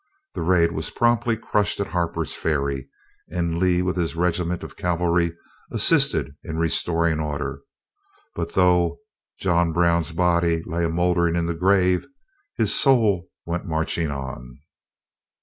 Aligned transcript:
This 0.33 0.41
raid 0.43 0.71
was 0.71 0.89
promptly 0.89 1.37
crushed 1.37 1.79
at 1.79 1.85
Harper's 1.85 2.35
Ferry, 2.35 2.89
and 3.29 3.59
Lee 3.59 3.83
with 3.83 3.97
his 3.97 4.15
regiment 4.15 4.63
of 4.63 4.75
cavalry 4.75 5.37
assisted 5.71 6.35
in 6.43 6.57
restoring 6.57 7.19
order, 7.19 7.61
but 8.33 8.53
though 8.53 8.97
"John 9.39 9.71
Brown's 9.71 10.11
body 10.11 10.63
lay 10.65 10.83
a'mouldering 10.83 11.35
in 11.35 11.45
the 11.45 11.53
grave. 11.53 12.07
His 12.57 12.73
soul 12.73 13.27
went 13.45 13.67
marching 13.67 14.09
on." 14.09 14.57